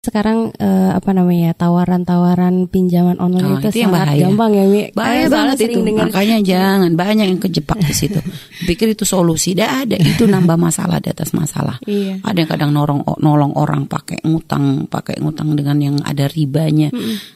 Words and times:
sekarang 0.00 0.48
uh, 0.56 0.96
apa 0.96 1.12
namanya 1.12 1.52
tawaran-tawaran 1.52 2.64
pinjaman 2.66 3.20
online 3.20 3.44
Oh, 3.44 3.60
itu, 3.60 3.68
itu 3.68 3.84
yang 3.84 3.92
sangat 3.92 4.08
bahaya. 4.08 4.24
gampang 4.24 4.50
ya 4.50 4.64
Mi. 4.64 4.80
Bahaya 4.96 5.24
banget 5.28 5.56
itu. 5.60 5.78
dengar- 5.84 6.08
Makanya 6.08 6.36
jangan 6.40 6.90
banyak 6.96 7.26
yang 7.28 7.36
kejebak 7.38 7.78
di 7.78 7.92
situ. 7.92 8.16
Pikir 8.68 8.96
itu 8.96 9.04
solusi, 9.04 9.52
tidak 9.52 9.84
ada. 9.84 9.96
Itu 10.00 10.24
nambah 10.24 10.56
masalah 10.56 11.04
di 11.04 11.12
atas 11.12 11.36
masalah. 11.36 11.76
Iya. 11.84 12.16
Ada 12.24 12.32
yang 12.32 12.48
kadang 12.48 12.70
nolong 12.72 13.04
nolong 13.20 13.52
orang 13.60 13.84
pakai 13.84 14.24
ngutang, 14.24 14.88
pakai 14.88 15.20
ngutang 15.20 15.52
dengan 15.52 15.76
yang 15.76 15.96
ada 16.00 16.24
ribanya. 16.26 16.88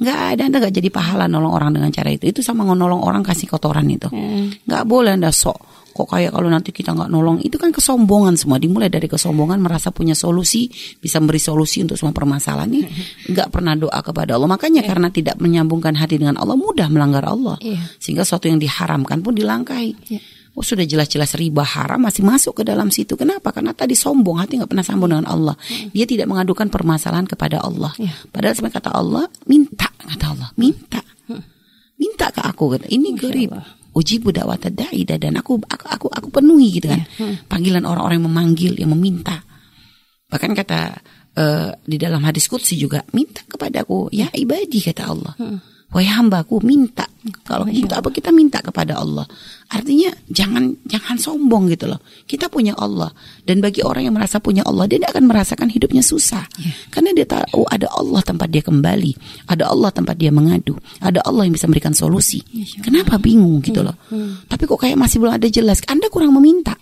Nggak 0.00 0.18
ada, 0.32 0.42
anda 0.48 0.56
nggak 0.56 0.74
jadi 0.74 0.88
pahala 0.88 1.28
nolong 1.28 1.52
orang 1.52 1.76
dengan 1.76 1.92
cara 1.92 2.08
itu. 2.08 2.24
Itu 2.24 2.40
sama 2.40 2.64
nolong 2.64 3.04
orang 3.04 3.20
kasih 3.20 3.52
kotoran 3.52 3.84
itu. 3.84 4.08
Mm. 4.08 4.64
Nggak 4.64 4.82
boleh 4.88 5.12
anda 5.12 5.28
sok. 5.28 5.60
Kok 5.96 6.12
kayak 6.12 6.36
kalau 6.36 6.52
nanti 6.52 6.76
kita 6.76 6.92
nggak 6.92 7.08
nolong, 7.08 7.40
itu 7.40 7.56
kan 7.56 7.72
kesombongan 7.72 8.36
semua. 8.36 8.60
Dimulai 8.60 8.92
dari 8.92 9.08
kesombongan, 9.08 9.56
merasa 9.64 9.88
punya 9.88 10.12
solusi, 10.12 10.68
bisa 11.00 11.16
memberi 11.24 11.40
solusi 11.40 11.80
untuk 11.80 11.96
semua 11.96 12.12
permasalahan 12.12 12.68
ini. 12.68 12.84
Nggak 13.32 13.48
pernah 13.48 13.72
doa 13.72 14.04
kepada 14.04 14.36
Allah. 14.36 14.44
Makanya 14.44 14.84
karena 14.84 15.08
tidak 15.08 15.40
menyambungkan 15.40 15.96
hati 15.96 16.20
dengan 16.20 16.36
Allah, 16.36 16.52
mudah 16.52 16.92
melanggar 16.92 17.24
Allah. 17.24 17.56
Iya. 17.64 17.80
Sehingga 17.96 18.28
sesuatu 18.28 18.44
yang 18.44 18.60
diharamkan 18.60 19.24
pun 19.24 19.32
dilangkahi. 19.32 19.90
Iya. 20.12 20.20
Oh 20.56 20.64
sudah 20.64 20.88
jelas-jelas 20.88 21.36
riba 21.36 21.64
haram 21.64 22.00
masih 22.00 22.24
masuk 22.24 22.60
ke 22.60 22.62
dalam 22.64 22.92
situ. 22.92 23.16
Kenapa? 23.16 23.52
Karena 23.52 23.72
tadi 23.72 23.92
sombong 23.96 24.40
hati 24.40 24.60
nggak 24.60 24.68
pernah 24.72 24.84
sambung 24.84 25.12
dengan 25.12 25.28
Allah. 25.28 25.56
Dia 25.92 26.08
tidak 26.08 26.28
mengadukan 26.28 26.68
permasalahan 26.68 27.28
kepada 27.28 27.60
Allah. 27.64 27.92
Iya. 27.96 28.12
Padahal 28.28 28.52
sebenarnya 28.56 28.76
kata 28.80 28.90
Allah 28.92 29.24
minta 29.48 29.88
kata 29.96 30.26
Allah 30.32 30.48
minta 30.56 31.00
minta 31.96 32.28
ke 32.32 32.40
aku 32.44 32.76
ini 32.92 33.16
gerib 33.16 33.56
uji 33.96 34.20
budak 34.20 34.44
da'i 34.76 35.08
dan 35.08 35.40
aku 35.40 35.56
aku 35.64 35.84
aku 35.88 36.06
aku 36.12 36.28
penuhi 36.28 36.76
gitu 36.76 36.92
kan. 36.92 37.00
Panggilan 37.48 37.88
orang-orang 37.88 38.20
yang 38.20 38.28
memanggil 38.28 38.72
yang 38.76 38.92
meminta. 38.92 39.40
Bahkan 40.28 40.52
kata 40.52 40.80
eh, 41.32 41.70
di 41.80 41.96
dalam 41.96 42.20
hadis 42.28 42.44
qudsi 42.44 42.76
juga 42.76 43.00
minta 43.16 43.40
kepadaku 43.48 44.12
ya 44.12 44.28
ibadi 44.36 44.84
kata 44.84 45.02
Allah. 45.08 45.32
Wahai 45.88 46.12
hambaku 46.12 46.60
minta 46.60 47.08
kalau 47.42 47.66
kita 47.66 47.98
apa 47.98 48.08
kita 48.14 48.30
minta 48.30 48.62
kepada 48.62 48.98
Allah? 49.02 49.26
Artinya 49.66 50.14
jangan 50.30 50.78
jangan 50.86 51.16
sombong 51.18 51.66
gitu 51.74 51.90
loh. 51.90 51.98
Kita 52.24 52.46
punya 52.46 52.74
Allah. 52.78 53.10
Dan 53.42 53.58
bagi 53.58 53.82
orang 53.82 54.06
yang 54.06 54.14
merasa 54.14 54.38
punya 54.38 54.62
Allah 54.62 54.86
dia 54.86 55.02
tidak 55.02 55.18
akan 55.18 55.24
merasakan 55.26 55.68
hidupnya 55.70 56.02
susah. 56.06 56.46
Karena 56.94 57.10
dia 57.16 57.26
tahu 57.26 57.66
ada 57.66 57.90
Allah 57.90 58.22
tempat 58.22 58.48
dia 58.50 58.62
kembali. 58.62 59.12
Ada 59.50 59.66
Allah 59.66 59.90
tempat 59.90 60.14
dia 60.14 60.30
mengadu. 60.30 60.78
Ada 61.02 61.22
Allah 61.26 61.50
yang 61.50 61.54
bisa 61.54 61.66
memberikan 61.66 61.94
solusi. 61.94 62.42
Kenapa 62.82 63.18
bingung 63.18 63.58
gitu 63.62 63.82
loh? 63.82 63.96
tapi 64.46 64.64
kok 64.64 64.78
kayak 64.78 64.96
masih 64.96 65.18
belum 65.20 65.36
ada 65.36 65.48
jelas? 65.50 65.82
Anda 65.90 66.06
kurang 66.08 66.32
meminta. 66.34 66.78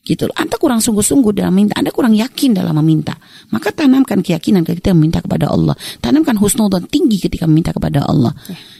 Gitu 0.00 0.26
loh. 0.26 0.34
Anda 0.34 0.56
kurang 0.58 0.80
sungguh-sungguh 0.82 1.30
dalam 1.36 1.54
meminta, 1.54 1.78
Anda 1.78 1.94
kurang 1.94 2.16
yakin 2.18 2.56
dalam 2.56 2.74
meminta. 2.82 3.14
Maka 3.50 3.74
tanamkan 3.74 4.22
keyakinan 4.22 4.62
ketika 4.62 4.94
meminta 4.94 5.18
kepada 5.18 5.50
Allah. 5.50 5.74
Tanamkan 5.98 6.38
husnudzon 6.38 6.86
tinggi 6.86 7.18
ketika 7.18 7.50
meminta 7.50 7.74
kepada 7.74 8.06
Allah. 8.06 8.30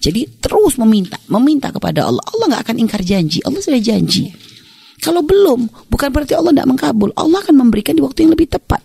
Jadi 0.00 0.24
terus 0.40 0.80
meminta, 0.80 1.20
meminta 1.28 1.68
kepada 1.68 2.08
Allah. 2.08 2.24
Allah 2.24 2.46
nggak 2.56 2.62
akan 2.68 2.76
ingkar 2.80 3.00
janji. 3.04 3.44
Allah 3.44 3.60
sudah 3.60 3.80
janji. 3.80 4.32
Kalau 5.04 5.20
belum, 5.20 5.68
bukan 5.92 6.08
berarti 6.08 6.32
Allah 6.32 6.56
tidak 6.56 6.68
mengkabul. 6.72 7.12
Allah 7.12 7.44
akan 7.44 7.54
memberikan 7.60 7.92
di 7.92 8.00
waktu 8.00 8.24
yang 8.24 8.32
lebih 8.32 8.48
tepat. 8.48 8.80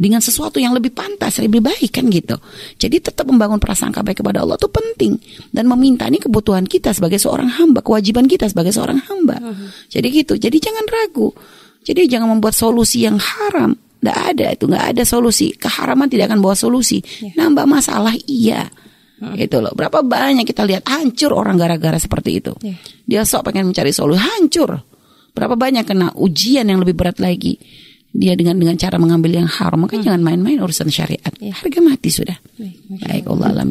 Dengan 0.00 0.22
sesuatu 0.22 0.56
yang 0.56 0.72
lebih 0.72 0.96
pantas, 0.96 1.42
lebih 1.44 1.60
baik 1.60 1.92
kan 1.92 2.08
gitu. 2.08 2.38
Jadi 2.80 3.04
tetap 3.04 3.28
membangun 3.28 3.60
prasangka 3.60 4.00
baik 4.00 4.24
kepada 4.24 4.40
Allah 4.46 4.56
itu 4.56 4.70
penting. 4.70 5.12
Dan 5.52 5.68
meminta 5.68 6.08
ini 6.08 6.16
kebutuhan 6.16 6.64
kita 6.64 6.94
sebagai 6.96 7.20
seorang 7.20 7.50
hamba, 7.50 7.84
kewajiban 7.84 8.24
kita 8.24 8.48
sebagai 8.48 8.72
seorang 8.72 8.96
hamba. 9.10 9.42
Jadi 9.92 10.06
gitu. 10.08 10.40
Jadi 10.40 10.56
jangan 10.56 10.86
ragu. 10.88 11.34
Jadi 11.84 12.08
jangan 12.08 12.32
membuat 12.32 12.56
solusi 12.56 13.04
yang 13.04 13.20
haram. 13.20 13.76
Tidak 14.00 14.16
ada 14.16 14.46
itu, 14.56 14.64
nggak 14.64 14.86
ada 14.96 15.02
solusi. 15.04 15.52
Keharaman 15.52 16.08
tidak 16.08 16.32
akan 16.32 16.40
bawa 16.40 16.56
solusi. 16.56 17.04
Nambah 17.36 17.68
masalah 17.68 18.16
iya. 18.24 18.64
Gitu 19.20 19.60
loh. 19.60 19.76
Berapa 19.76 20.00
banyak 20.00 20.48
kita 20.48 20.64
lihat 20.64 20.88
hancur 20.88 21.36
orang 21.36 21.60
gara-gara 21.60 22.00
seperti 22.00 22.40
itu. 22.40 22.56
Iya. 22.64 22.76
Dia 23.04 23.20
sok 23.28 23.52
pengen 23.52 23.68
mencari 23.68 23.92
solusi, 23.92 24.24
hancur. 24.24 24.80
Berapa 25.36 25.54
banyak 25.54 25.84
kena 25.84 26.16
ujian 26.16 26.64
yang 26.64 26.80
lebih 26.80 26.96
berat 26.96 27.20
lagi. 27.20 27.60
Dia 28.10 28.34
dengan 28.34 28.58
dengan 28.58 28.74
cara 28.74 28.96
mengambil 28.96 29.44
yang 29.44 29.48
haram. 29.52 29.84
Maka 29.84 30.00
jangan 30.00 30.24
main-main 30.24 30.58
urusan 30.58 30.88
syariat. 30.88 31.30
Harga 31.36 31.80
mati 31.84 32.08
sudah. 32.08 32.34
Baik, 32.56 33.04
Baik 33.04 33.24
Allah 33.28 33.48
alam 33.54 33.68